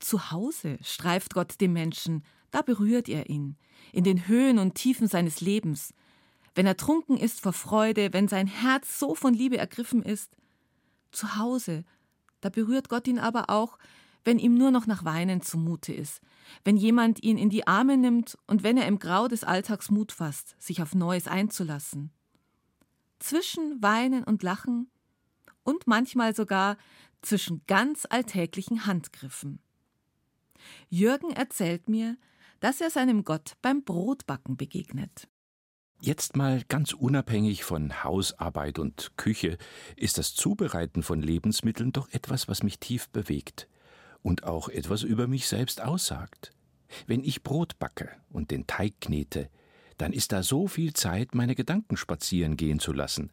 Zu 0.00 0.30
Hause 0.30 0.78
streift 0.82 1.34
Gott 1.34 1.60
den 1.60 1.72
Menschen, 1.72 2.24
da 2.50 2.62
berührt 2.62 3.08
er 3.08 3.28
ihn, 3.28 3.56
in 3.92 4.02
den 4.02 4.26
Höhen 4.26 4.58
und 4.58 4.74
Tiefen 4.74 5.06
seines 5.06 5.40
Lebens, 5.40 5.94
wenn 6.54 6.66
er 6.66 6.76
trunken 6.76 7.16
ist 7.16 7.40
vor 7.40 7.52
Freude, 7.52 8.12
wenn 8.12 8.26
sein 8.26 8.46
Herz 8.46 8.98
so 8.98 9.14
von 9.14 9.34
Liebe 9.34 9.58
ergriffen 9.58 10.02
ist. 10.02 10.36
Zu 11.12 11.36
Hause, 11.36 11.84
da 12.40 12.48
berührt 12.48 12.88
Gott 12.88 13.06
ihn 13.06 13.18
aber 13.18 13.50
auch, 13.50 13.78
wenn 14.24 14.38
ihm 14.38 14.56
nur 14.56 14.70
noch 14.70 14.86
nach 14.86 15.04
Weinen 15.04 15.42
zumute 15.42 15.92
ist, 15.92 16.20
wenn 16.64 16.76
jemand 16.76 17.22
ihn 17.22 17.38
in 17.38 17.50
die 17.50 17.66
Arme 17.66 17.96
nimmt 17.96 18.36
und 18.46 18.62
wenn 18.62 18.76
er 18.76 18.86
im 18.86 18.98
Grau 18.98 19.28
des 19.28 19.44
Alltags 19.44 19.90
Mut 19.90 20.12
fasst, 20.12 20.56
sich 20.58 20.82
auf 20.82 20.94
Neues 20.94 21.26
einzulassen. 21.26 22.10
Zwischen 23.18 23.82
Weinen 23.82 24.24
und 24.24 24.42
Lachen 24.42 24.90
und 25.62 25.86
manchmal 25.86 26.34
sogar 26.34 26.76
zwischen 27.22 27.62
ganz 27.66 28.06
alltäglichen 28.08 28.86
Handgriffen. 28.86 29.60
Jürgen 30.88 31.30
erzählt 31.30 31.88
mir, 31.88 32.16
dass 32.60 32.80
er 32.80 32.90
seinem 32.90 33.24
Gott 33.24 33.56
beim 33.62 33.84
Brotbacken 33.84 34.56
begegnet. 34.56 35.28
Jetzt 36.02 36.34
mal 36.34 36.62
ganz 36.68 36.94
unabhängig 36.94 37.62
von 37.62 38.02
Hausarbeit 38.04 38.78
und 38.78 39.12
Küche 39.16 39.58
ist 39.96 40.16
das 40.16 40.34
Zubereiten 40.34 41.02
von 41.02 41.20
Lebensmitteln 41.20 41.92
doch 41.92 42.08
etwas, 42.10 42.48
was 42.48 42.62
mich 42.62 42.78
tief 42.78 43.10
bewegt 43.10 43.68
und 44.22 44.44
auch 44.44 44.68
etwas 44.68 45.02
über 45.02 45.26
mich 45.26 45.48
selbst 45.48 45.80
aussagt. 45.80 46.52
Wenn 47.06 47.22
ich 47.22 47.42
Brot 47.42 47.78
backe 47.78 48.08
und 48.30 48.50
den 48.50 48.66
Teig 48.66 49.00
knete, 49.00 49.48
dann 49.98 50.12
ist 50.12 50.32
da 50.32 50.42
so 50.42 50.66
viel 50.66 50.94
Zeit, 50.94 51.34
meine 51.34 51.54
Gedanken 51.54 51.96
spazieren 51.96 52.56
gehen 52.56 52.80
zu 52.80 52.92
lassen 52.92 53.30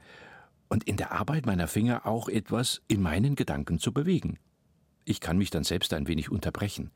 und 0.70 0.84
in 0.84 0.98
der 0.98 1.12
Arbeit 1.12 1.46
meiner 1.46 1.68
Finger 1.68 2.06
auch 2.06 2.30
etwas 2.30 2.82
in 2.88 3.02
meinen 3.02 3.36
Gedanken 3.36 3.80
zu 3.80 3.94
bewegen. 3.94 4.38
Ich 5.06 5.22
kann 5.22 5.38
mich 5.38 5.50
dann 5.50 5.64
selbst 5.64 5.94
ein 5.94 6.08
wenig 6.08 6.30
unterbrechen 6.30 6.92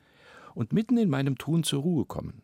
und 0.54 0.74
mitten 0.74 0.98
in 0.98 1.10
meinem 1.10 1.38
Tun 1.38 1.64
zur 1.64 1.82
Ruhe 1.82 2.06
kommen. 2.06 2.42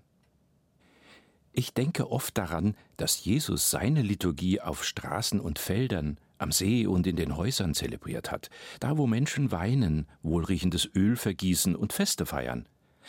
Ich 1.52 1.74
denke 1.74 2.12
oft 2.12 2.38
daran, 2.38 2.76
dass 2.98 3.26
Jesus 3.26 3.72
seine 3.72 4.02
Liturgie 4.02 4.62
auf 4.62 4.84
Straßen 4.86 5.40
und 5.40 5.60
Feldern, 5.60 6.20
am 6.38 6.52
See 6.52 6.88
und 6.88 7.08
in 7.08 7.16
den 7.16 7.36
Häusern 7.38 7.74
zelebriert 7.74 8.32
hat, 8.32 8.50
da 8.80 8.98
wo 8.98 9.08
Menschen 9.08 9.52
weinen, 9.52 10.08
wohlriechendes 10.22 10.90
Öl 10.96 11.16
vergießen 11.16 11.76
und 11.76 11.94
Feste 11.94 12.26
feiern. 12.26 12.68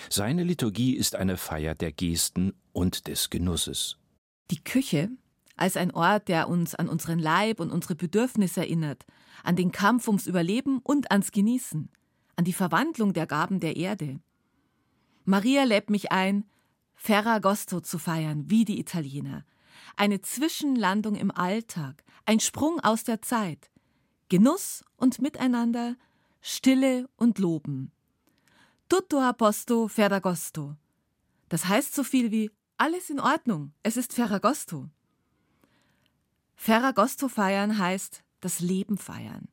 Seine 0.08 0.44
Liturgie 0.44 0.94
ist 0.94 1.16
eine 1.16 1.36
Feier 1.36 1.74
der 1.74 1.92
Gesten 1.92 2.54
und 2.72 3.08
des 3.08 3.30
Genusses. 3.30 3.98
Die 4.50 4.62
Küche 4.62 5.10
als 5.56 5.76
ein 5.76 5.90
Ort, 5.90 6.28
der 6.28 6.48
uns 6.48 6.74
an 6.74 6.88
unseren 6.88 7.18
Leib 7.18 7.60
und 7.60 7.70
unsere 7.70 7.96
Bedürfnisse 7.96 8.60
erinnert, 8.60 9.04
an 9.42 9.56
den 9.56 9.72
Kampf 9.72 10.06
ums 10.06 10.26
Überleben 10.26 10.78
und 10.82 11.10
ans 11.10 11.32
Genießen, 11.32 11.90
an 12.36 12.44
die 12.44 12.52
Verwandlung 12.52 13.12
der 13.12 13.26
Gaben 13.26 13.60
der 13.60 13.76
Erde. 13.76 14.20
Maria 15.24 15.64
lädt 15.64 15.90
mich 15.90 16.12
ein, 16.12 16.44
Ferragosto 16.94 17.80
zu 17.80 17.98
feiern, 17.98 18.44
wie 18.48 18.64
die 18.64 18.80
Italiener. 18.80 19.44
Eine 19.96 20.20
Zwischenlandung 20.20 21.16
im 21.16 21.30
Alltag, 21.30 22.04
ein 22.28 22.40
Sprung 22.40 22.78
aus 22.80 23.04
der 23.04 23.22
Zeit. 23.22 23.70
Genuss 24.28 24.84
und 24.98 25.18
Miteinander, 25.22 25.96
Stille 26.42 27.08
und 27.16 27.38
Loben. 27.38 27.90
Tutto 28.90 29.18
a 29.18 29.32
posto 29.32 29.88
Ferragosto. 29.88 30.76
Das 31.48 31.68
heißt 31.68 31.94
so 31.94 32.04
viel 32.04 32.30
wie 32.30 32.50
alles 32.76 33.08
in 33.08 33.18
Ordnung, 33.18 33.72
es 33.82 33.96
ist 33.96 34.12
Ferragosto. 34.12 34.90
Ferragosto 36.54 37.28
feiern 37.28 37.78
heißt 37.78 38.22
das 38.40 38.60
Leben 38.60 38.98
feiern. 38.98 39.48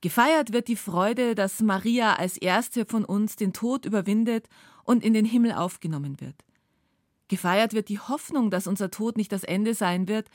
Gefeiert 0.00 0.52
wird 0.52 0.68
die 0.68 0.76
Freude, 0.76 1.34
dass 1.34 1.60
Maria 1.60 2.14
als 2.14 2.36
erste 2.36 2.86
von 2.86 3.04
uns 3.04 3.34
den 3.34 3.52
Tod 3.52 3.84
überwindet 3.84 4.48
und 4.84 5.02
in 5.02 5.14
den 5.14 5.24
Himmel 5.24 5.50
aufgenommen 5.50 6.20
wird. 6.20 6.44
Gefeiert 7.26 7.72
wird 7.72 7.88
die 7.88 7.98
Hoffnung, 7.98 8.52
dass 8.52 8.68
unser 8.68 8.92
Tod 8.92 9.16
nicht 9.16 9.32
das 9.32 9.42
Ende 9.42 9.74
sein 9.74 10.06
wird, 10.06 10.30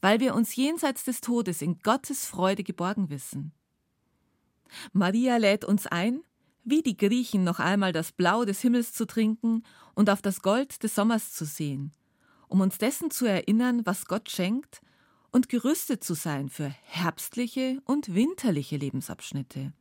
weil 0.00 0.20
wir 0.20 0.34
uns 0.34 0.54
jenseits 0.56 1.04
des 1.04 1.20
Todes 1.20 1.62
in 1.62 1.78
Gottes 1.80 2.26
Freude 2.26 2.62
geborgen 2.62 3.10
wissen. 3.10 3.52
Maria 4.92 5.36
lädt 5.36 5.64
uns 5.64 5.86
ein, 5.86 6.22
wie 6.64 6.82
die 6.82 6.96
Griechen 6.96 7.44
noch 7.44 7.60
einmal 7.60 7.92
das 7.92 8.12
Blau 8.12 8.44
des 8.44 8.60
Himmels 8.60 8.92
zu 8.92 9.06
trinken 9.06 9.62
und 9.94 10.10
auf 10.10 10.20
das 10.20 10.42
Gold 10.42 10.82
des 10.82 10.94
Sommers 10.94 11.32
zu 11.32 11.44
sehen, 11.44 11.92
um 12.48 12.60
uns 12.60 12.78
dessen 12.78 13.10
zu 13.10 13.26
erinnern, 13.26 13.86
was 13.86 14.06
Gott 14.06 14.30
schenkt, 14.30 14.80
und 15.30 15.48
gerüstet 15.48 16.02
zu 16.02 16.14
sein 16.14 16.48
für 16.48 16.68
herbstliche 16.84 17.82
und 17.84 18.14
winterliche 18.14 18.76
Lebensabschnitte. 18.76 19.72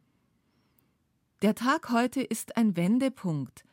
Der 1.41 1.55
Tag 1.55 1.91
heute 1.91 2.21
ist 2.21 2.57
ein 2.57 2.75
Wendepunkt, 2.75 3.63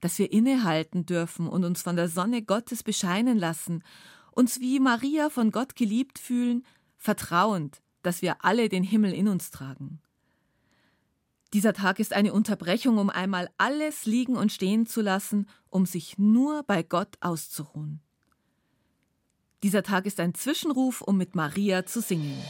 dass 0.00 0.18
wir 0.18 0.32
innehalten 0.32 1.06
dürfen 1.06 1.48
und 1.48 1.64
uns 1.64 1.82
von 1.82 1.96
der 1.96 2.08
Sonne 2.08 2.42
Gottes 2.42 2.82
bescheinen 2.82 3.38
lassen 3.38 3.84
uns 4.32 4.60
wie 4.60 4.80
Maria 4.80 5.30
von 5.30 5.50
Gott 5.50 5.76
geliebt 5.76 6.18
fühlen, 6.18 6.64
vertrauend, 6.96 7.82
dass 8.02 8.22
wir 8.22 8.44
alle 8.44 8.68
den 8.68 8.82
Himmel 8.82 9.12
in 9.12 9.28
uns 9.28 9.50
tragen. 9.50 10.00
Dieser 11.52 11.72
Tag 11.72 11.98
ist 11.98 12.12
eine 12.12 12.32
Unterbrechung, 12.32 12.98
um 12.98 13.10
einmal 13.10 13.50
alles 13.58 14.06
liegen 14.06 14.36
und 14.36 14.52
stehen 14.52 14.86
zu 14.86 15.00
lassen, 15.00 15.48
um 15.68 15.84
sich 15.84 16.16
nur 16.16 16.62
bei 16.62 16.82
Gott 16.82 17.16
auszuruhen. 17.20 18.00
Dieser 19.62 19.82
Tag 19.82 20.06
ist 20.06 20.20
ein 20.20 20.34
Zwischenruf, 20.34 21.00
um 21.00 21.16
mit 21.16 21.34
Maria 21.34 21.84
zu 21.84 22.00
singen. 22.00 22.40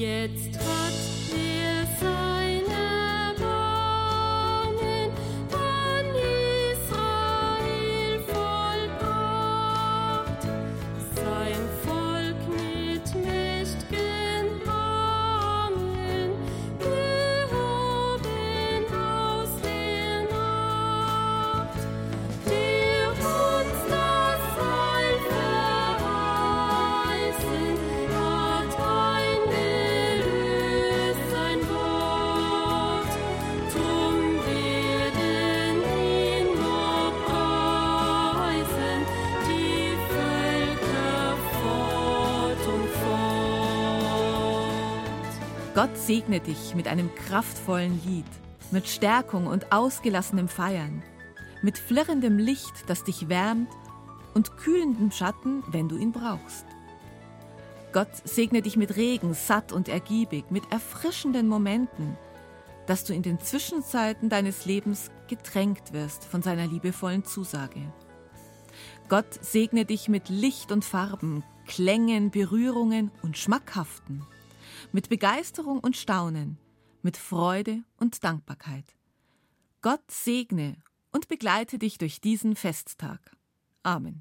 Jetzt 0.00 0.79
Gott 45.72 45.96
segne 45.96 46.40
dich 46.40 46.74
mit 46.74 46.88
einem 46.88 47.14
kraftvollen 47.14 48.00
Lied, 48.04 48.26
mit 48.72 48.88
Stärkung 48.88 49.46
und 49.46 49.70
ausgelassenem 49.70 50.48
Feiern, 50.48 51.00
mit 51.62 51.78
flirrendem 51.78 52.38
Licht, 52.38 52.88
das 52.88 53.04
dich 53.04 53.28
wärmt 53.28 53.70
und 54.34 54.56
kühlendem 54.56 55.12
Schatten, 55.12 55.62
wenn 55.68 55.88
du 55.88 55.96
ihn 55.96 56.10
brauchst. 56.10 56.66
Gott 57.92 58.10
segne 58.24 58.62
dich 58.62 58.76
mit 58.76 58.96
Regen, 58.96 59.32
satt 59.32 59.70
und 59.70 59.88
ergiebig, 59.88 60.50
mit 60.50 60.64
erfrischenden 60.72 61.46
Momenten, 61.46 62.18
dass 62.88 63.04
du 63.04 63.14
in 63.14 63.22
den 63.22 63.38
Zwischenzeiten 63.38 64.28
deines 64.28 64.66
Lebens 64.66 65.12
getränkt 65.28 65.92
wirst 65.92 66.24
von 66.24 66.42
seiner 66.42 66.66
liebevollen 66.66 67.24
Zusage. 67.24 67.80
Gott 69.08 69.38
segne 69.40 69.84
dich 69.84 70.08
mit 70.08 70.30
Licht 70.30 70.72
und 70.72 70.84
Farben, 70.84 71.44
Klängen, 71.68 72.32
Berührungen 72.32 73.12
und 73.22 73.38
Schmackhaften 73.38 74.26
mit 74.92 75.08
Begeisterung 75.08 75.80
und 75.80 75.96
Staunen, 75.96 76.58
mit 77.02 77.16
Freude 77.16 77.82
und 77.98 78.22
Dankbarkeit. 78.24 78.96
Gott 79.82 80.10
segne 80.10 80.76
und 81.12 81.28
begleite 81.28 81.78
dich 81.78 81.98
durch 81.98 82.20
diesen 82.20 82.56
Festtag. 82.56 83.36
Amen. 83.82 84.18